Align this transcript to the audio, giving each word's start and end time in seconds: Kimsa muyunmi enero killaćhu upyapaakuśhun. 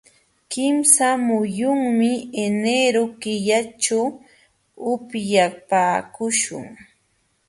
Kimsa 0.53 1.07
muyunmi 1.25 2.11
enero 2.45 3.03
killaćhu 3.21 3.99
upyapaakuśhun. 4.91 6.67